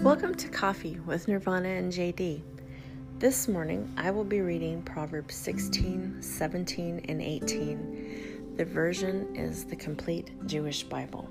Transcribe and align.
Welcome 0.00 0.36
to 0.36 0.48
Coffee 0.48 1.00
with 1.06 1.26
Nirvana 1.26 1.70
and 1.70 1.92
JD. 1.92 2.40
This 3.18 3.48
morning 3.48 3.92
I 3.96 4.12
will 4.12 4.22
be 4.22 4.40
reading 4.42 4.80
Proverbs 4.82 5.34
16, 5.34 6.22
17, 6.22 7.06
and 7.08 7.20
18. 7.20 8.54
The 8.56 8.64
version 8.64 9.34
is 9.34 9.64
the 9.64 9.74
complete 9.74 10.30
Jewish 10.46 10.84
Bible. 10.84 11.28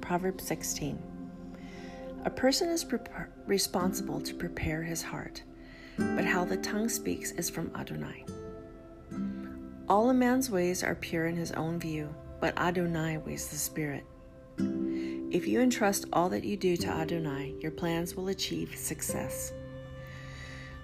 Proverbs 0.00 0.46
16. 0.46 0.98
A 2.24 2.30
person 2.30 2.70
is 2.70 2.82
pre- 2.82 2.98
responsible 3.46 4.22
to 4.22 4.34
prepare 4.34 4.82
his 4.82 5.02
heart, 5.02 5.42
but 5.98 6.24
how 6.24 6.46
the 6.46 6.56
tongue 6.56 6.88
speaks 6.88 7.32
is 7.32 7.50
from 7.50 7.70
Adonai. 7.74 8.24
All 9.86 10.08
a 10.08 10.14
man's 10.14 10.50
ways 10.50 10.82
are 10.82 10.94
pure 10.94 11.26
in 11.26 11.36
his 11.36 11.52
own 11.52 11.78
view, 11.78 12.14
but 12.40 12.58
Adonai 12.58 13.18
weighs 13.18 13.48
the 13.48 13.56
spirit. 13.56 14.06
If 15.34 15.48
you 15.48 15.60
entrust 15.60 16.04
all 16.12 16.28
that 16.28 16.44
you 16.44 16.56
do 16.56 16.76
to 16.76 16.86
Adonai, 16.86 17.56
your 17.58 17.72
plans 17.72 18.14
will 18.14 18.28
achieve 18.28 18.76
success. 18.76 19.52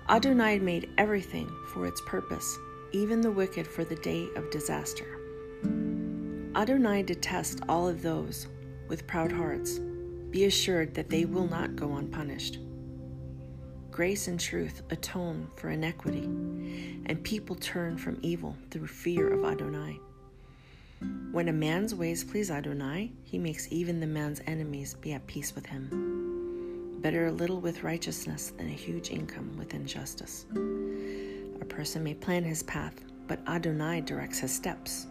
Adonai 0.09 0.59
made 0.59 0.91
everything 0.99 1.49
for 1.73 1.87
its 1.87 2.01
purpose, 2.05 2.59
even 2.91 3.21
the 3.21 3.31
wicked 3.31 3.65
for 3.65 3.85
the 3.85 3.95
day 3.95 4.27
of 4.35 4.51
disaster. 4.51 5.21
Adonai 6.57 7.05
detests 7.05 7.61
all 7.69 7.87
of 7.87 8.03
those 8.03 8.49
with 8.89 9.07
proud 9.07 9.31
hearts. 9.31 9.79
Be 10.31 10.47
assured 10.47 10.95
that 10.95 11.11
they 11.11 11.27
will 11.27 11.47
not 11.47 11.77
go 11.77 11.95
unpunished. 11.95 12.59
Grace 13.93 14.27
and 14.27 14.41
truth 14.41 14.83
atone 14.91 15.49
for 15.55 15.71
inequity, 15.71 16.25
and 17.07 17.23
people 17.23 17.55
turn 17.55 17.97
from 17.97 18.19
evil 18.23 18.57
through 18.73 18.89
fear 18.89 19.33
of 19.33 19.45
Adonai. 19.45 20.01
When 21.33 21.49
a 21.49 21.53
man's 21.53 21.95
ways 21.95 22.25
please 22.25 22.51
Adonai, 22.51 23.13
he 23.23 23.39
makes 23.39 23.69
even 23.71 24.01
the 24.01 24.07
man's 24.07 24.41
enemies 24.47 24.95
be 24.95 25.13
at 25.13 25.27
peace 25.27 25.55
with 25.55 25.65
him. 25.65 26.99
Better 27.01 27.29
a 27.29 27.33
little 27.33 27.61
with 27.61 27.83
righteousness 27.83 28.53
than 28.57 28.67
a 28.67 28.73
huge 28.73 29.11
income 29.11 29.57
with 29.57 29.73
injustice. 29.73 30.45
A 31.61 31.65
person 31.65 32.03
may 32.03 32.15
plan 32.15 32.45
his 32.45 32.63
path, 32.65 33.01
but 33.27 33.41
Adonai 33.47 34.03
directs 34.03 34.41
his 34.41 34.53
steps. 34.53 35.07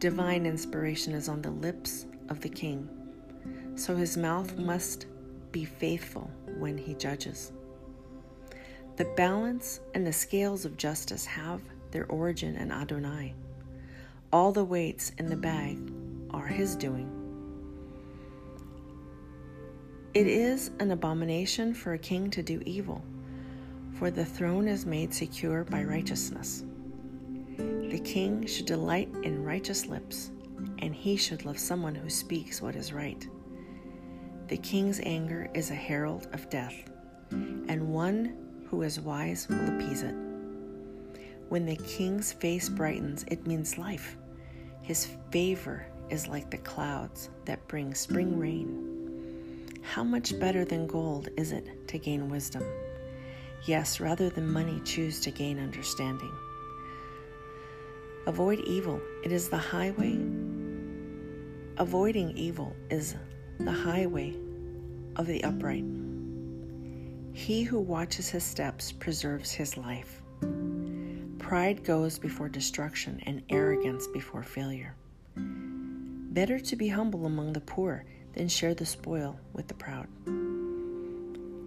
Divine 0.00 0.44
inspiration 0.44 1.14
is 1.14 1.28
on 1.28 1.40
the 1.40 1.50
lips 1.50 2.04
of 2.28 2.40
the 2.40 2.48
king, 2.48 2.88
so 3.76 3.96
his 3.96 4.16
mouth 4.16 4.58
must 4.58 5.06
be 5.52 5.64
faithful 5.64 6.30
when 6.58 6.76
he 6.76 6.94
judges. 6.94 7.52
The 8.96 9.06
balance 9.16 9.80
and 9.94 10.06
the 10.06 10.12
scales 10.12 10.64
of 10.64 10.76
justice 10.76 11.24
have 11.24 11.62
their 11.92 12.06
origin 12.06 12.56
in 12.56 12.70
Adonai. 12.70 13.34
All 14.32 14.50
the 14.50 14.64
weights 14.64 15.12
in 15.18 15.26
the 15.26 15.36
bag 15.36 15.92
are 16.30 16.46
his 16.46 16.74
doing. 16.74 17.06
It 20.14 20.26
is 20.26 20.70
an 20.80 20.90
abomination 20.90 21.74
for 21.74 21.92
a 21.92 21.98
king 21.98 22.30
to 22.30 22.42
do 22.42 22.62
evil, 22.64 23.04
for 23.98 24.10
the 24.10 24.24
throne 24.24 24.68
is 24.68 24.86
made 24.86 25.12
secure 25.12 25.64
by 25.64 25.84
righteousness. 25.84 26.64
The 27.58 28.00
king 28.02 28.46
should 28.46 28.64
delight 28.64 29.10
in 29.22 29.44
righteous 29.44 29.84
lips, 29.84 30.30
and 30.78 30.94
he 30.94 31.14
should 31.14 31.44
love 31.44 31.58
someone 31.58 31.94
who 31.94 32.08
speaks 32.08 32.62
what 32.62 32.74
is 32.74 32.90
right. 32.90 33.28
The 34.48 34.56
king's 34.56 35.00
anger 35.00 35.50
is 35.52 35.70
a 35.70 35.74
herald 35.74 36.28
of 36.32 36.48
death, 36.48 36.90
and 37.30 37.92
one 37.92 38.64
who 38.70 38.80
is 38.80 38.98
wise 38.98 39.46
will 39.46 39.76
appease 39.76 40.02
it. 40.02 40.14
When 41.50 41.66
the 41.66 41.76
king's 41.76 42.32
face 42.32 42.70
brightens, 42.70 43.26
it 43.28 43.46
means 43.46 43.76
life. 43.76 44.16
His 44.82 45.08
favor 45.30 45.86
is 46.10 46.28
like 46.28 46.50
the 46.50 46.58
clouds 46.58 47.30
that 47.44 47.66
bring 47.68 47.94
spring 47.94 48.38
rain. 48.38 49.78
How 49.82 50.04
much 50.04 50.38
better 50.38 50.64
than 50.64 50.86
gold 50.86 51.28
is 51.36 51.52
it 51.52 51.88
to 51.88 51.98
gain 51.98 52.28
wisdom? 52.28 52.64
Yes, 53.64 54.00
rather 54.00 54.28
than 54.28 54.52
money, 54.52 54.80
choose 54.84 55.20
to 55.20 55.30
gain 55.30 55.58
understanding. 55.58 56.32
Avoid 58.26 58.60
evil. 58.60 59.00
It 59.24 59.32
is 59.32 59.48
the 59.48 59.56
highway. 59.56 60.18
Avoiding 61.78 62.36
evil 62.36 62.74
is 62.90 63.14
the 63.58 63.72
highway 63.72 64.34
of 65.16 65.26
the 65.26 65.42
upright. 65.44 65.84
He 67.32 67.62
who 67.62 67.80
watches 67.80 68.28
his 68.28 68.44
steps 68.44 68.92
preserves 68.92 69.52
his 69.52 69.76
life. 69.76 70.21
Pride 71.52 71.84
goes 71.84 72.18
before 72.18 72.48
destruction 72.48 73.20
and 73.26 73.42
arrogance 73.50 74.06
before 74.06 74.42
failure. 74.42 74.96
Better 75.36 76.58
to 76.58 76.76
be 76.76 76.88
humble 76.88 77.26
among 77.26 77.52
the 77.52 77.60
poor 77.60 78.06
than 78.32 78.48
share 78.48 78.72
the 78.72 78.86
spoil 78.86 79.38
with 79.52 79.68
the 79.68 79.74
proud. 79.74 80.06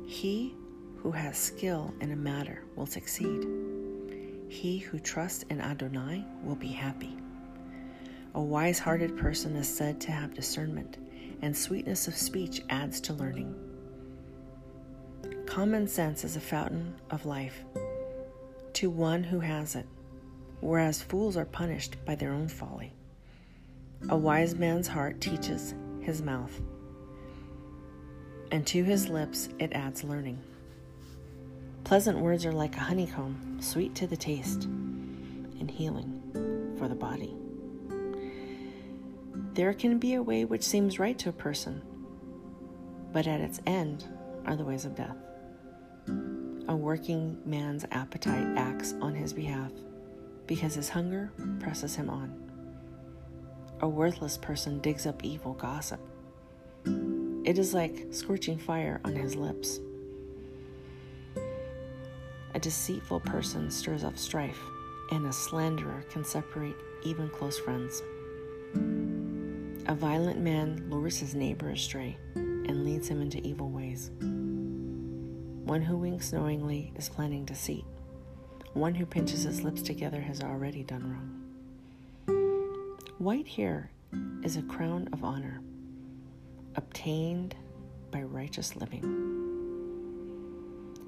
He 0.08 0.56
who 0.98 1.12
has 1.12 1.38
skill 1.38 1.94
in 2.02 2.12
a 2.12 2.16
matter 2.16 2.64
will 2.76 2.88
succeed. 2.88 3.46
He 4.50 4.80
who 4.80 4.98
trusts 4.98 5.44
in 5.52 5.62
Adonai 5.62 6.26
will 6.44 6.56
be 6.56 6.70
happy. 6.70 7.16
A 8.34 8.42
wise 8.42 8.80
hearted 8.80 9.16
person 9.16 9.56
is 9.56 9.70
said 9.70 10.02
to 10.02 10.12
have 10.12 10.34
discernment, 10.34 10.98
and 11.44 11.56
sweetness 11.56 12.08
of 12.08 12.16
speech 12.16 12.64
adds 12.72 13.00
to 13.02 13.14
learning. 13.14 13.54
Common 15.46 15.88
sense 15.88 16.24
is 16.24 16.36
a 16.36 16.42
fountain 16.42 16.96
of 17.12 17.28
life 17.28 17.64
to 18.76 18.90
one 18.90 19.24
who 19.24 19.40
has 19.40 19.76
it, 19.76 19.88
whereas 20.60 21.02
fools 21.02 21.38
are 21.38 21.46
punished 21.46 21.96
by 22.06 22.14
their 22.14 22.34
own 22.34 22.48
folly. 22.48 22.92
A 24.10 24.18
wise 24.18 24.56
man's 24.56 24.88
heart 24.88 25.22
teaches 25.22 25.74
his 26.02 26.22
mouth, 26.22 26.62
and 28.52 28.68
to 28.68 28.84
his 28.84 29.08
lips 29.08 29.50
it 29.60 29.72
adds 29.72 30.04
learning. 30.04 30.42
Pleasant 31.86 32.20
words 32.20 32.46
are 32.46 32.52
like 32.52 32.76
a 32.76 32.82
honeycomb, 32.82 33.58
sweet 33.62 33.96
to 33.96 34.08
the 34.08 34.18
taste, 34.18 34.66
and 34.66 35.72
healing 35.72 36.76
for 36.78 36.90
the 36.90 36.96
body. 36.96 37.34
There 39.54 39.74
can 39.74 40.00
be 40.00 40.16
a 40.16 40.22
way 40.22 40.44
which 40.44 40.64
seems 40.64 41.00
right 41.00 41.18
to 41.20 41.30
a 41.30 41.34
person, 41.34 41.82
but 43.14 43.26
at 43.26 43.40
its 43.40 43.62
end 43.66 44.04
are 44.46 44.58
the 44.58 44.66
ways 44.66 44.84
of 44.84 44.96
death. 44.96 45.16
A 46.68 46.76
working 46.76 47.38
man's 47.46 47.86
appetite 47.92 48.48
acts 48.58 48.94
on 49.00 49.14
his 49.14 49.34
behalf 49.34 49.72
because 50.48 50.74
his 50.74 50.90
hunger 50.90 51.32
presses 51.60 51.96
him 51.96 52.10
on. 52.10 52.34
A 53.82 53.88
worthless 53.88 54.38
person 54.38 54.80
digs 54.80 55.06
up 55.06 55.24
evil 55.24 55.54
gossip. 55.54 56.00
It 57.46 57.60
is 57.60 57.74
like 57.74 58.08
scorching 58.12 58.58
fire 58.58 59.00
on 59.06 59.16
his 59.16 59.36
lips. 59.36 59.80
A 62.56 62.60
deceitful 62.60 63.20
person 63.20 63.70
stirs 63.70 64.04
up 64.04 64.18
strife, 64.18 64.60
and 65.12 65.28
a 65.28 65.34
slanderer 65.34 66.04
can 66.10 66.24
separate 66.24 66.76
even 67.04 67.30
close 67.30 67.60
friends. 67.60 68.02
A 69.88 69.94
violent 69.94 70.40
man 70.40 70.88
lures 70.90 71.18
his 71.18 71.36
neighbor 71.36 71.70
astray 71.70 72.18
and 72.34 72.84
leads 72.84 73.08
him 73.08 73.22
into 73.22 73.46
evil 73.46 73.70
ways. 73.70 74.10
One 75.66 75.82
who 75.82 75.98
winks 75.98 76.32
knowingly 76.32 76.94
is 76.96 77.10
planning 77.10 77.44
deceit. 77.44 77.86
One 78.76 78.94
who 78.94 79.08
pinches 79.08 79.44
his 79.44 79.64
lips 79.64 79.82
together 79.82 80.22
has 80.22 80.44
already 80.44 80.84
done 80.84 81.42
wrong. 82.28 83.06
White 83.18 83.48
hair 83.48 83.90
is 84.44 84.58
a 84.58 84.62
crown 84.62 85.10
of 85.12 85.24
honor, 85.24 85.62
obtained 86.76 87.56
by 88.12 88.22
righteous 88.22 88.76
living. 88.76 89.02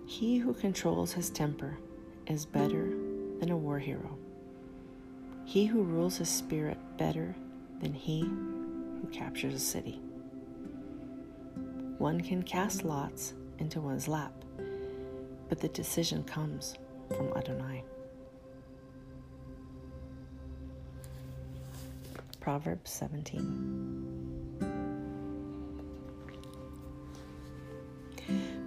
He 0.07 0.39
who 0.39 0.55
controls 0.55 1.13
his 1.13 1.29
temper 1.29 1.77
is 2.25 2.47
better 2.47 2.89
than 3.39 3.51
a 3.51 3.57
war 3.57 3.77
hero. 3.77 4.17
He 5.45 5.67
who 5.67 5.83
rules 5.83 6.17
his 6.17 6.29
spirit 6.29 6.79
better 6.97 7.35
than 7.79 7.93
he 7.93 8.21
who 8.21 9.07
captures 9.11 9.53
a 9.53 9.59
city. 9.59 10.01
One 11.99 12.21
can 12.21 12.41
cast 12.41 12.83
lots 12.83 13.35
into 13.59 13.81
one's 13.81 14.07
lap, 14.07 14.33
but 15.49 15.59
the 15.59 15.69
decision 15.69 16.23
comes 16.23 16.75
from 17.15 17.31
Adonai. 17.35 17.83
Proverbs 22.39 22.91
17. 22.91 24.17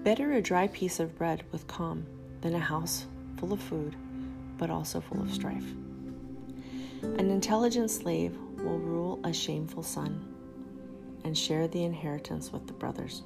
Better 0.04 0.32
a 0.32 0.42
dry 0.42 0.66
piece 0.68 1.00
of 1.00 1.16
bread 1.16 1.44
with 1.52 1.66
calm 1.66 2.06
than 2.40 2.54
a 2.54 2.58
house 2.58 3.06
full 3.36 3.52
of 3.52 3.60
food, 3.60 3.96
but 4.58 4.70
also 4.70 5.00
full 5.00 5.20
of 5.20 5.32
strife. 5.32 5.64
An 7.02 7.30
intelligent 7.30 7.90
slave 7.90 8.36
will 8.58 8.78
rule 8.78 9.20
a 9.24 9.32
shameful 9.32 9.82
son 9.82 10.26
and 11.24 11.36
share 11.36 11.68
the 11.68 11.84
inheritance 11.84 12.52
with 12.52 12.66
the 12.66 12.72
brothers. 12.72 13.22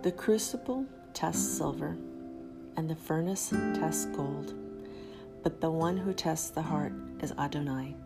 The 0.00 0.12
crucible 0.12 0.86
tests 1.12 1.58
silver, 1.58 1.96
and 2.76 2.88
the 2.88 2.94
furnace 2.94 3.48
tests 3.48 4.06
gold, 4.06 4.54
but 5.42 5.60
the 5.60 5.72
one 5.72 5.96
who 5.96 6.14
tests 6.14 6.50
the 6.50 6.62
heart 6.62 6.92
is 7.20 7.32
Adonai. 7.32 7.96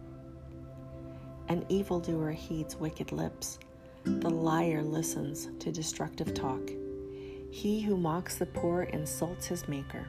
An 1.48 1.66
evildoer 1.68 2.30
heeds 2.30 2.76
wicked 2.76 3.12
lips, 3.12 3.58
The 4.04 4.30
liar 4.30 4.82
listens 4.82 5.50
to 5.58 5.70
destructive 5.70 6.32
talk. 6.32 6.62
He 7.50 7.82
who 7.82 7.98
mocks 7.98 8.38
the 8.38 8.46
poor 8.46 8.84
insults 8.84 9.44
his 9.44 9.68
maker. 9.68 10.08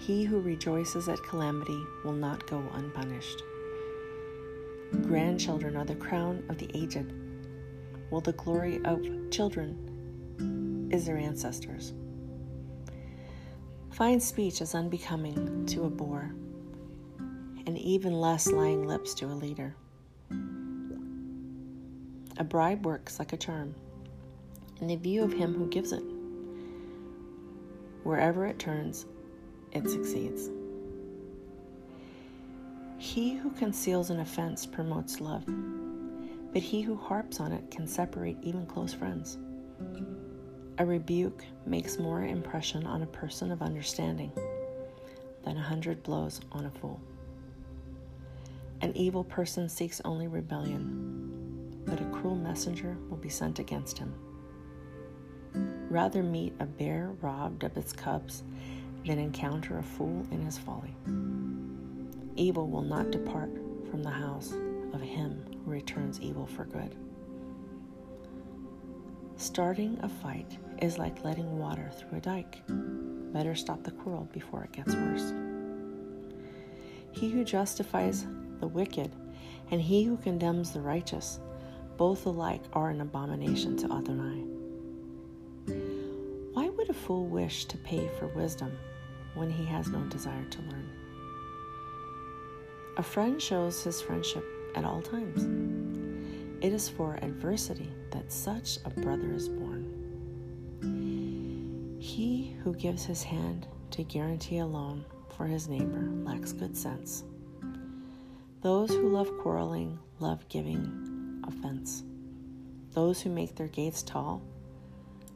He 0.00 0.24
who 0.24 0.40
rejoices 0.40 1.08
at 1.08 1.22
calamity 1.22 1.80
will 2.04 2.14
not 2.14 2.48
go 2.48 2.64
unpunished. 2.72 3.40
Grandchildren 5.02 5.76
are 5.76 5.84
the 5.84 5.94
crown 5.94 6.42
of 6.48 6.58
the 6.58 6.68
aged, 6.74 7.12
while 8.08 8.20
the 8.20 8.32
glory 8.32 8.84
of 8.84 9.06
children 9.30 9.86
is 10.90 11.06
their 11.06 11.16
ancestors. 11.16 11.92
Fine 13.92 14.20
speech 14.20 14.60
is 14.60 14.74
unbecoming 14.74 15.66
to 15.66 15.84
a 15.84 15.90
boor, 15.90 16.34
and 17.66 17.78
even 17.78 18.12
less 18.12 18.46
lying 18.46 18.86
lips 18.86 19.14
to 19.14 19.26
a 19.26 19.34
leader. 19.34 19.74
A 22.38 22.44
bribe 22.44 22.86
works 22.86 23.18
like 23.18 23.32
a 23.32 23.36
charm 23.36 23.74
in 24.80 24.86
the 24.86 24.96
view 24.96 25.22
of 25.22 25.32
him 25.32 25.54
who 25.54 25.66
gives 25.68 25.92
it. 25.92 26.02
Wherever 28.02 28.46
it 28.46 28.58
turns, 28.58 29.06
it 29.72 29.88
succeeds. 29.88 30.48
He 32.96 33.34
who 33.34 33.50
conceals 33.50 34.10
an 34.10 34.20
offense 34.20 34.66
promotes 34.66 35.20
love, 35.20 35.44
but 36.52 36.62
he 36.62 36.80
who 36.80 36.96
harps 36.96 37.40
on 37.40 37.52
it 37.52 37.70
can 37.70 37.86
separate 37.86 38.38
even 38.42 38.66
close 38.66 38.92
friends. 38.92 39.38
A 40.78 40.86
rebuke 40.86 41.44
makes 41.66 41.98
more 41.98 42.22
impression 42.24 42.86
on 42.86 43.02
a 43.02 43.06
person 43.06 43.52
of 43.52 43.60
understanding 43.62 44.32
than 45.44 45.56
a 45.56 45.62
hundred 45.62 46.02
blows 46.02 46.40
on 46.52 46.66
a 46.66 46.70
fool. 46.70 47.00
An 48.80 48.96
evil 48.96 49.24
person 49.24 49.68
seeks 49.68 50.00
only 50.04 50.26
rebellion, 50.26 51.82
but 51.84 52.00
a 52.00 52.04
cruel 52.06 52.36
messenger 52.36 52.96
will 53.08 53.18
be 53.18 53.28
sent 53.28 53.58
against 53.58 53.98
him. 53.98 54.14
Rather 55.90 56.22
meet 56.22 56.54
a 56.60 56.66
bear 56.66 57.10
robbed 57.20 57.64
of 57.64 57.76
its 57.76 57.92
cubs 57.92 58.42
than 59.04 59.18
encounter 59.18 59.78
a 59.78 59.82
fool 59.82 60.26
in 60.30 60.40
his 60.40 60.56
folly. 60.56 60.94
Evil 62.36 62.68
will 62.68 62.82
not 62.82 63.10
depart 63.10 63.50
from 63.90 64.02
the 64.02 64.10
house 64.10 64.54
of 64.92 65.00
him 65.00 65.44
who 65.64 65.70
returns 65.70 66.20
evil 66.20 66.46
for 66.46 66.64
good. 66.64 66.94
Starting 69.40 69.98
a 70.02 70.08
fight 70.08 70.58
is 70.82 70.98
like 70.98 71.24
letting 71.24 71.58
water 71.58 71.90
through 71.94 72.18
a 72.18 72.20
dike. 72.20 72.60
Better 72.68 73.54
stop 73.54 73.82
the 73.82 73.90
quarrel 73.90 74.28
before 74.34 74.64
it 74.64 74.72
gets 74.72 74.94
worse. 74.94 75.32
He 77.12 77.30
who 77.30 77.42
justifies 77.42 78.26
the 78.60 78.68
wicked 78.68 79.10
and 79.70 79.80
he 79.80 80.04
who 80.04 80.18
condemns 80.18 80.72
the 80.72 80.82
righteous, 80.82 81.40
both 81.96 82.26
alike 82.26 82.60
are 82.74 82.90
an 82.90 83.00
abomination 83.00 83.78
to 83.78 83.86
Adonai. 83.86 84.44
Why 86.52 86.68
would 86.68 86.90
a 86.90 86.94
fool 86.94 87.24
wish 87.24 87.64
to 87.64 87.78
pay 87.78 88.10
for 88.18 88.26
wisdom 88.26 88.76
when 89.32 89.48
he 89.48 89.64
has 89.64 89.88
no 89.88 90.00
desire 90.10 90.44
to 90.50 90.58
learn? 90.60 90.90
A 92.98 93.02
friend 93.02 93.40
shows 93.40 93.82
his 93.82 94.02
friendship 94.02 94.44
at 94.76 94.84
all 94.84 95.00
times. 95.00 95.69
It 96.60 96.74
is 96.74 96.88
for 96.90 97.18
adversity 97.22 97.90
that 98.10 98.30
such 98.30 98.78
a 98.84 98.90
brother 98.90 99.32
is 99.32 99.48
born. 99.48 99.86
He 101.98 102.54
who 102.62 102.74
gives 102.74 103.04
his 103.04 103.22
hand 103.22 103.66
to 103.92 104.02
guarantee 104.04 104.58
a 104.58 104.66
loan 104.66 105.06
for 105.36 105.46
his 105.46 105.68
neighbor 105.68 106.10
lacks 106.22 106.52
good 106.52 106.76
sense. 106.76 107.24
Those 108.60 108.90
who 108.90 109.08
love 109.08 109.30
quarreling 109.38 109.98
love 110.18 110.46
giving 110.50 111.42
offense. 111.46 112.02
Those 112.92 113.22
who 113.22 113.30
make 113.30 113.54
their 113.54 113.68
gates 113.68 114.02
tall 114.02 114.42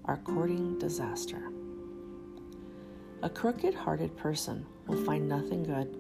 are 0.05 0.19
courting 0.19 0.79
disaster. 0.79 1.49
A 3.23 3.31
crooked 3.31 3.73
hearted 3.75 4.15
person 4.19 4.67
will 4.87 5.03
find 5.05 5.27
nothing 5.27 5.63
good, 5.63 5.97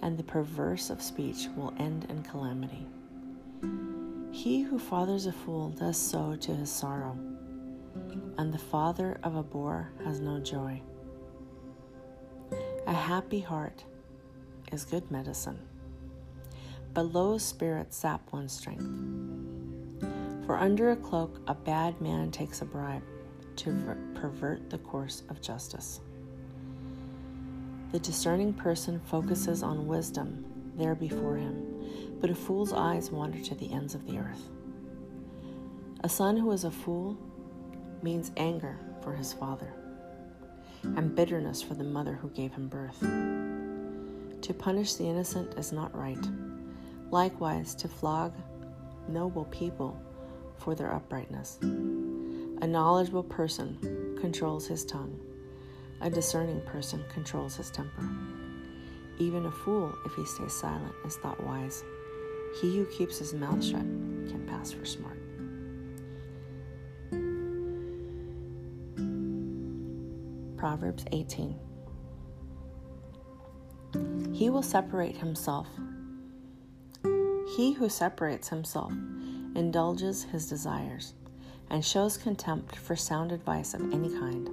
and 0.00 0.16
the 0.16 0.22
perverse 0.22 0.88
of 0.88 1.02
speech 1.02 1.48
will 1.54 1.74
end 1.78 2.06
in 2.08 2.22
calamity. 2.22 2.86
He 4.32 4.62
who 4.62 4.78
fathers 4.78 5.26
a 5.26 5.32
fool 5.32 5.68
does 5.68 5.98
so 5.98 6.34
to 6.36 6.54
his 6.54 6.70
sorrow, 6.70 7.18
and 8.38 8.52
the 8.52 8.58
father 8.58 9.20
of 9.22 9.36
a 9.36 9.42
boor 9.42 9.92
has 10.04 10.20
no 10.20 10.40
joy. 10.40 10.80
A 12.86 12.94
happy 12.94 13.40
heart 13.40 13.84
is 14.72 14.86
good 14.86 15.08
medicine, 15.10 15.58
but 16.94 17.12
low 17.12 17.36
spirits 17.36 17.98
sap 17.98 18.32
one's 18.32 18.52
strength. 18.52 18.86
For 20.46 20.56
under 20.56 20.92
a 20.92 20.96
cloak, 20.96 21.40
a 21.46 21.54
bad 21.54 22.00
man 22.00 22.30
takes 22.30 22.62
a 22.62 22.64
bribe 22.64 23.04
to 23.56 23.96
pervert 24.14 24.70
the 24.70 24.78
course 24.78 25.24
of 25.28 25.42
justice. 25.42 26.00
The 27.92 27.98
discerning 27.98 28.54
person 28.54 28.98
focuses 28.98 29.62
on 29.62 29.86
wisdom 29.86 30.72
there 30.74 30.94
before 30.94 31.36
him, 31.36 31.71
but 32.22 32.30
a 32.30 32.34
fool's 32.34 32.72
eyes 32.72 33.10
wander 33.10 33.40
to 33.40 33.54
the 33.56 33.70
ends 33.72 33.96
of 33.96 34.06
the 34.06 34.16
earth. 34.16 34.48
A 36.04 36.08
son 36.08 36.36
who 36.36 36.52
is 36.52 36.62
a 36.62 36.70
fool 36.70 37.18
means 38.00 38.30
anger 38.36 38.78
for 39.02 39.12
his 39.12 39.32
father 39.32 39.74
and 40.84 41.16
bitterness 41.16 41.60
for 41.60 41.74
the 41.74 41.84
mother 41.84 42.14
who 42.14 42.30
gave 42.30 42.52
him 42.52 42.68
birth. 42.68 43.00
To 43.00 44.54
punish 44.54 44.94
the 44.94 45.04
innocent 45.04 45.58
is 45.58 45.72
not 45.72 45.96
right. 45.96 46.24
Likewise, 47.10 47.74
to 47.74 47.88
flog 47.88 48.32
noble 49.08 49.44
people 49.46 50.00
for 50.58 50.76
their 50.76 50.94
uprightness. 50.94 51.58
A 51.60 52.66
knowledgeable 52.66 53.24
person 53.24 54.16
controls 54.20 54.68
his 54.68 54.84
tongue. 54.84 55.20
A 56.00 56.08
discerning 56.08 56.60
person 56.62 57.04
controls 57.12 57.56
his 57.56 57.70
temper. 57.70 58.08
Even 59.18 59.46
a 59.46 59.50
fool, 59.50 59.92
if 60.06 60.14
he 60.14 60.24
stays 60.24 60.52
silent, 60.52 60.94
is 61.04 61.16
thought 61.16 61.42
wise. 61.42 61.82
He 62.60 62.76
who 62.76 62.84
keeps 62.86 63.18
his 63.18 63.32
mouth 63.32 63.64
shut 63.64 63.80
can 63.80 64.46
pass 64.46 64.72
for 64.72 64.84
smart. 64.84 65.18
Proverbs 70.56 71.04
18 71.10 71.58
He 74.32 74.50
will 74.50 74.62
separate 74.62 75.16
himself. 75.16 75.66
He 77.56 77.72
who 77.72 77.88
separates 77.88 78.48
himself 78.48 78.92
indulges 79.54 80.24
his 80.24 80.48
desires 80.48 81.14
and 81.68 81.84
shows 81.84 82.16
contempt 82.16 82.76
for 82.76 82.94
sound 82.94 83.32
advice 83.32 83.74
of 83.74 83.92
any 83.92 84.08
kind. 84.08 84.48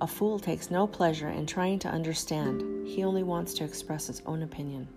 A 0.00 0.06
fool 0.06 0.38
takes 0.38 0.70
no 0.70 0.86
pleasure 0.86 1.28
in 1.28 1.46
trying 1.46 1.78
to 1.80 1.88
understand, 1.88 2.86
he 2.86 3.04
only 3.04 3.22
wants 3.22 3.54
to 3.54 3.64
express 3.64 4.06
his 4.06 4.22
own 4.26 4.42
opinion. 4.42 4.88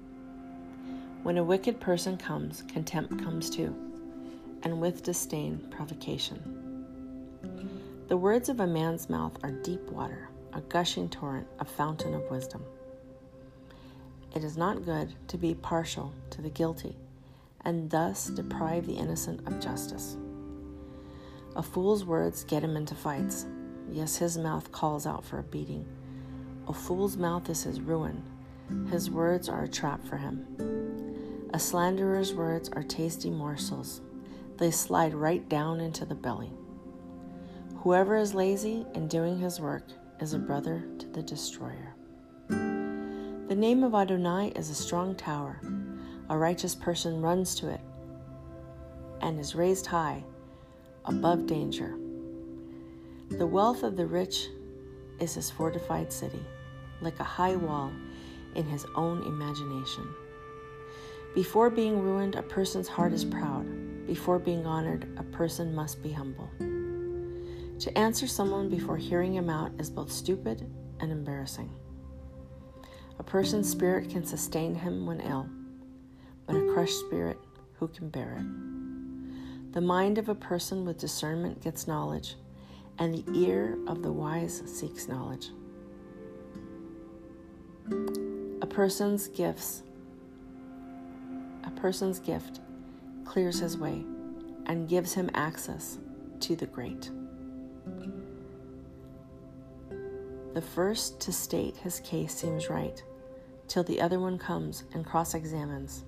When 1.27 1.37
a 1.37 1.43
wicked 1.43 1.81
person 1.81 2.15
comes, 2.15 2.63
contempt 2.69 3.21
comes 3.21 3.49
too, 3.49 3.75
and 4.63 4.79
with 4.79 5.03
disdain, 5.03 5.57
provocation. 5.69 6.85
The 8.07 8.15
words 8.15 8.47
of 8.47 8.61
a 8.61 8.65
man's 8.65 9.09
mouth 9.09 9.33
are 9.43 9.51
deep 9.51 9.81
water, 9.91 10.29
a 10.53 10.61
gushing 10.61 11.09
torrent, 11.09 11.45
a 11.59 11.65
fountain 11.65 12.13
of 12.13 12.31
wisdom. 12.31 12.63
It 14.35 14.45
is 14.45 14.55
not 14.55 14.85
good 14.85 15.15
to 15.27 15.37
be 15.37 15.53
partial 15.53 16.13
to 16.29 16.41
the 16.41 16.49
guilty 16.49 16.95
and 17.65 17.89
thus 17.89 18.27
deprive 18.27 18.87
the 18.87 18.95
innocent 18.95 19.45
of 19.45 19.59
justice. 19.59 20.15
A 21.57 21.61
fool's 21.61 22.05
words 22.05 22.45
get 22.45 22.63
him 22.63 22.77
into 22.77 22.95
fights. 22.95 23.45
Yes, 23.91 24.15
his 24.15 24.37
mouth 24.37 24.71
calls 24.71 25.05
out 25.05 25.25
for 25.25 25.39
a 25.39 25.43
beating. 25.43 25.85
A 26.69 26.73
fool's 26.73 27.17
mouth 27.17 27.49
is 27.49 27.63
his 27.63 27.81
ruin. 27.81 28.23
His 28.89 29.11
words 29.11 29.49
are 29.49 29.63
a 29.63 29.67
trap 29.67 30.07
for 30.07 30.15
him. 30.15 30.76
A 31.57 31.59
slanderer's 31.59 32.35
words 32.35 32.69
are 32.73 32.83
tasty 32.83 33.31
morsels. 33.31 34.01
They 34.57 34.69
slide 34.69 35.15
right 35.15 35.49
down 35.49 35.79
into 35.79 36.05
the 36.05 36.13
belly. 36.13 36.51
Whoever 37.77 38.15
is 38.15 38.35
lazy 38.35 38.85
in 38.93 39.07
doing 39.07 39.39
his 39.39 39.59
work 39.59 39.87
is 40.19 40.35
a 40.35 40.37
brother 40.37 40.85
to 40.99 41.07
the 41.07 41.23
destroyer. 41.23 41.95
The 42.47 43.55
name 43.55 43.83
of 43.83 43.95
Adonai 43.95 44.51
is 44.55 44.69
a 44.69 44.75
strong 44.75 45.15
tower. 45.15 45.59
A 46.29 46.37
righteous 46.37 46.75
person 46.75 47.23
runs 47.23 47.55
to 47.55 47.69
it 47.69 47.81
and 49.21 49.39
is 49.39 49.55
raised 49.55 49.87
high 49.87 50.23
above 51.05 51.47
danger. 51.47 51.97
The 53.29 53.47
wealth 53.47 53.81
of 53.81 53.97
the 53.97 54.05
rich 54.05 54.45
is 55.19 55.33
his 55.33 55.49
fortified 55.49 56.13
city, 56.13 56.45
like 57.01 57.19
a 57.19 57.23
high 57.23 57.55
wall 57.55 57.91
in 58.53 58.65
his 58.65 58.85
own 58.93 59.23
imagination. 59.23 60.07
Before 61.37 61.69
being 61.69 62.01
ruined, 62.01 62.33
a 62.33 62.41
person's 62.41 62.87
heart 62.87 63.13
is 63.13 63.23
proud. 63.23 63.67
Before 64.07 64.39
being 64.39 64.65
honored, 64.65 65.07
a 65.17 65.23
person 65.23 65.75
must 65.75 66.01
be 66.01 66.11
humble. 66.11 66.49
To 67.77 67.95
answer 67.95 68.25
someone 68.25 68.69
before 68.69 68.97
hearing 68.97 69.35
him 69.35 69.47
out 69.47 69.71
is 69.77 69.91
both 69.91 70.11
stupid 70.11 70.67
and 70.99 71.11
embarrassing. 71.11 71.69
A 73.19 73.23
person's 73.23 73.69
spirit 73.69 74.09
can 74.09 74.25
sustain 74.25 74.73
him 74.73 75.05
when 75.05 75.19
ill, 75.19 75.47
but 76.47 76.55
a 76.55 76.73
crushed 76.73 76.99
spirit, 77.01 77.37
who 77.75 77.87
can 77.87 78.09
bear 78.09 78.37
it? 78.39 79.73
The 79.73 79.81
mind 79.81 80.17
of 80.17 80.29
a 80.29 80.33
person 80.33 80.85
with 80.85 80.97
discernment 80.97 81.61
gets 81.61 81.87
knowledge, 81.87 82.33
and 82.97 83.13
the 83.13 83.39
ear 83.39 83.77
of 83.85 84.01
the 84.01 84.11
wise 84.11 84.63
seeks 84.65 85.07
knowledge. 85.07 85.49
A 88.59 88.65
person's 88.65 89.27
gifts, 89.27 89.83
person's 91.77 92.19
gift 92.19 92.59
clears 93.23 93.59
his 93.59 93.77
way 93.77 94.03
and 94.65 94.89
gives 94.89 95.13
him 95.13 95.29
access 95.33 95.97
to 96.41 96.55
the 96.55 96.65
great. 96.65 97.09
The 100.53 100.61
first 100.61 101.19
to 101.21 101.31
state 101.31 101.77
his 101.77 101.99
case 101.99 102.33
seems 102.33 102.69
right, 102.69 103.01
till 103.67 103.83
the 103.83 104.01
other 104.01 104.19
one 104.19 104.37
comes 104.37 104.85
and 104.93 105.05
cross 105.05 105.35
examines. 105.35 106.03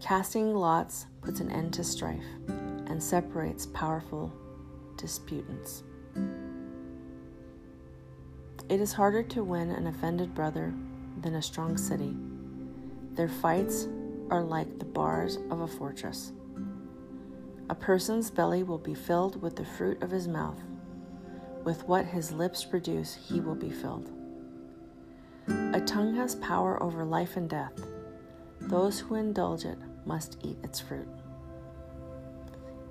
Casting 0.00 0.54
lots 0.54 1.06
puts 1.20 1.40
an 1.40 1.50
end 1.50 1.74
to 1.74 1.84
strife 1.84 2.24
and 2.48 3.02
separates 3.02 3.66
powerful 3.66 4.32
disputants. 4.96 5.82
It 8.68 8.80
is 8.80 8.92
harder 8.92 9.22
to 9.24 9.44
win 9.44 9.70
an 9.70 9.86
offended 9.86 10.34
brother 10.34 10.72
than 11.20 11.34
a 11.34 11.42
strong 11.42 11.76
city. 11.76 12.16
Their 13.12 13.28
fights 13.28 13.86
are 14.32 14.42
like 14.42 14.78
the 14.78 14.86
bars 14.86 15.36
of 15.50 15.60
a 15.60 15.68
fortress. 15.68 16.32
A 17.68 17.74
person's 17.74 18.30
belly 18.30 18.62
will 18.62 18.78
be 18.78 18.94
filled 18.94 19.42
with 19.42 19.56
the 19.56 19.64
fruit 19.64 20.02
of 20.02 20.10
his 20.10 20.26
mouth. 20.26 20.58
With 21.64 21.86
what 21.86 22.06
his 22.06 22.32
lips 22.32 22.64
produce, 22.64 23.14
he 23.14 23.40
will 23.40 23.54
be 23.54 23.68
filled. 23.68 24.10
A 25.74 25.82
tongue 25.82 26.14
has 26.16 26.36
power 26.36 26.82
over 26.82 27.04
life 27.04 27.36
and 27.36 27.46
death. 27.46 27.74
Those 28.58 29.00
who 29.00 29.16
indulge 29.16 29.66
it 29.66 29.76
must 30.06 30.38
eat 30.42 30.56
its 30.64 30.80
fruit. 30.80 31.08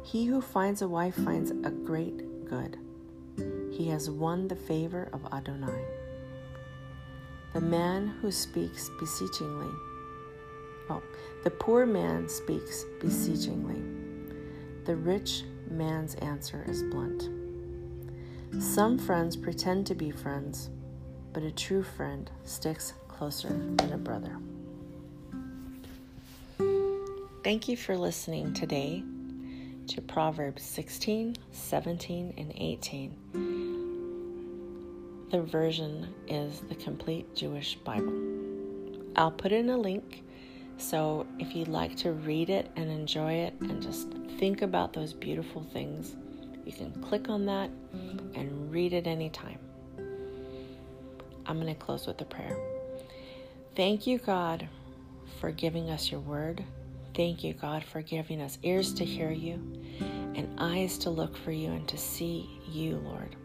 He 0.04 0.26
who 0.26 0.42
finds 0.42 0.84
a 0.84 0.88
wife 0.88 1.16
finds 1.16 1.50
a 1.50 1.72
great 1.72 2.46
good. 2.46 2.78
He 3.72 3.88
has 3.90 4.12
won 4.12 4.48
the 4.48 4.56
favor 4.56 5.10
of 5.12 5.26
Adonai. 5.34 5.86
The 7.54 7.62
man 7.62 8.14
who 8.22 8.32
speaks 8.32 8.92
beseechingly, 9.00 9.74
oh, 10.92 11.02
the 11.44 11.50
poor 11.50 11.86
man 11.86 12.28
speaks 12.28 12.86
beseechingly. 13.00 13.82
The 14.86 14.96
rich 14.96 15.44
man's 15.70 16.16
answer 16.16 16.66
is 16.68 16.84
blunt. 16.84 17.30
Some 18.60 18.98
friends 18.98 19.36
pretend 19.36 19.88
to 19.88 19.96
be 19.96 20.12
friends, 20.12 20.70
but 21.34 21.44
a 21.44 21.52
true 21.52 21.84
friend 21.84 22.30
sticks 22.44 22.94
closer 23.08 23.48
than 23.48 23.94
a 23.94 23.98
brother. 23.98 24.38
Thank 27.44 27.68
you 27.68 27.78
for 27.78 27.98
listening 27.98 28.54
today 28.54 29.04
to 29.88 30.02
Proverbs 30.02 30.64
16, 30.64 31.38
17, 31.52 32.34
and 32.38 32.54
18. 32.56 33.16
The 35.32 35.42
version 35.42 36.14
is 36.28 36.60
the 36.70 36.76
complete 36.76 37.34
Jewish 37.36 37.76
Bible. 37.76 38.14
I'll 39.16 39.32
put 39.32 39.52
in 39.52 39.70
a 39.70 39.78
link 39.78 40.24
so 40.78 41.25
if 41.40 41.56
you'd 41.56 41.68
like 41.68 41.96
to 41.98 42.12
read 42.12 42.50
it 42.50 42.70
and 42.75 42.90
enjoy 42.90 43.34
it 43.34 43.54
and 43.62 43.82
just 43.82 44.10
think 44.40 44.62
about 44.62 44.94
those 44.94 45.13
beautiful 45.13 45.63
things, 45.74 46.16
you 46.66 46.72
can 46.72 46.92
click 47.01 47.30
on 47.30 47.46
that 47.46 47.70
and 48.34 48.72
read 48.72 48.94
it 48.94 49.08
anytime. 49.08 49.60
I'm 51.46 51.60
going 51.60 51.74
to 51.74 51.80
close 51.80 52.08
with 52.08 52.22
a 52.22 52.25
prayer. 52.25 52.58
Thank 53.75 54.06
you, 54.06 54.18
God, 54.18 54.68
for 55.40 55.51
giving 55.51 55.90
us 55.90 56.12
your 56.12 56.20
word 56.20 56.63
Thank 57.13 57.44
you, 57.44 57.54
God, 57.54 57.84
for 57.84 58.01
giving 58.01 58.42
us 58.42 58.58
ears 58.63 58.94
to 58.94 59.04
hear 59.04 59.32
you 59.32 59.56
and 60.34 60.48
eyes 60.58 60.98
to 61.00 61.10
look 61.10 61.36
for 61.36 61.51
you 61.51 61.70
and 61.70 61.86
to 61.90 61.98
see 61.98 62.50
you, 62.70 62.98
Lord. 62.98 63.36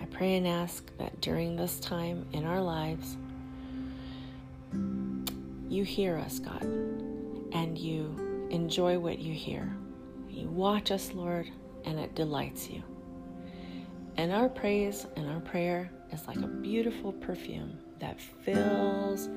I 0.00 0.06
pray 0.06 0.36
and 0.36 0.46
ask 0.46 0.90
that 0.96 1.20
during 1.20 1.56
this 1.56 1.78
time 1.78 2.26
in 2.32 2.44
our 2.44 2.62
lives, 2.62 3.18
you 5.74 5.84
hear 5.84 6.16
us, 6.18 6.38
God, 6.38 6.62
and 6.62 7.76
you 7.76 8.48
enjoy 8.50 8.98
what 8.98 9.18
you 9.18 9.34
hear. 9.34 9.76
You 10.28 10.48
watch 10.48 10.90
us, 10.90 11.12
Lord, 11.12 11.50
and 11.84 11.98
it 11.98 12.14
delights 12.14 12.68
you. 12.68 12.82
And 14.16 14.32
our 14.32 14.48
praise 14.48 15.06
and 15.16 15.28
our 15.28 15.40
prayer 15.40 15.90
is 16.12 16.26
like 16.26 16.38
a 16.38 16.46
beautiful 16.46 17.12
perfume 17.12 17.78
that 17.98 18.20
fills 18.20 19.28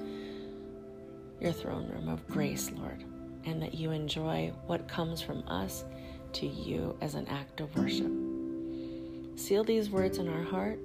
your 1.39 1.51
throne 1.51 1.89
room 1.89 2.09
of 2.09 2.27
grace, 2.27 2.71
Lord 2.71 3.03
and 3.47 3.61
that 3.61 3.73
you 3.73 3.91
enjoy 3.91 4.51
what 4.65 4.87
comes 4.87 5.21
from 5.21 5.41
us 5.47 5.85
to 6.33 6.45
you 6.45 6.95
as 7.01 7.15
an 7.15 7.25
act 7.29 7.61
of 7.61 7.73
worship. 7.77 8.11
Seal 9.37 9.63
these 9.63 9.89
words 9.89 10.17
in 10.17 10.27
our 10.27 10.43
heart. 10.43 10.79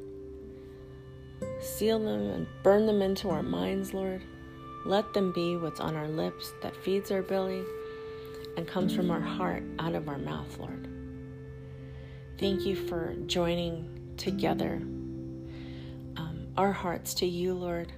Seal 1.61 1.99
them 1.99 2.30
and 2.30 2.47
burn 2.62 2.87
them 2.87 3.02
into 3.02 3.30
our 3.30 3.42
minds, 3.42 3.92
Lord. 3.92 4.23
Let 4.84 5.12
them 5.14 5.32
be 5.32 5.56
what's 5.56 5.80
on 5.80 5.96
our 5.96 6.08
lips 6.08 6.52
that 6.62 6.74
feeds 6.76 7.10
our 7.10 7.22
belly 7.22 7.64
and 8.56 8.66
comes 8.66 8.94
from 8.94 9.10
our 9.10 9.20
heart 9.20 9.62
out 9.78 9.94
of 9.94 10.08
our 10.08 10.18
mouth, 10.18 10.58
Lord. 10.58 10.88
Thank 12.38 12.62
you 12.62 12.74
for 12.74 13.14
joining 13.26 14.14
together 14.16 14.80
um, 16.16 16.48
our 16.56 16.72
hearts 16.72 17.14
to 17.14 17.26
you, 17.26 17.54
Lord, 17.54 17.92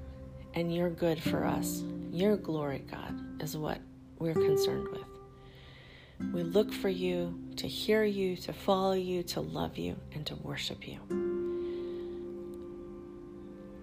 and 0.55 0.75
your 0.75 0.91
good 0.91 1.21
for 1.21 1.45
us. 1.45 1.83
Your 2.13 2.37
glory, 2.37 2.85
God, 2.91 3.43
is 3.43 3.57
what 3.57 3.79
we're 4.19 4.35
concerned 4.35 4.89
with. 4.93 6.33
We 6.33 6.43
look 6.43 6.73
for 6.73 6.89
you, 6.89 7.39
to 7.57 7.67
hear 7.67 8.05
you, 8.05 8.37
to 8.37 8.53
follow 8.53 8.93
you, 8.93 9.23
to 9.25 9.41
love 9.41 9.79
you, 9.79 9.97
and 10.13 10.25
to 10.27 10.37
worship 10.37 10.87
you. 10.87 11.01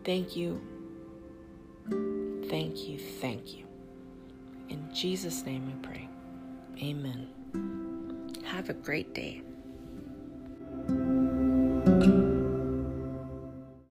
Thank 0.04 0.36
you, 0.36 0.62
thank 2.52 2.86
you, 2.86 3.00
thank 3.00 3.56
you. 3.56 3.66
In 4.68 4.94
Jesus' 4.94 5.46
name 5.46 5.66
we 5.66 5.74
pray. 5.88 6.10
Amen. 6.84 7.30
Have 8.44 8.70
a 8.70 8.74
great 8.74 9.16
day. 9.16 9.42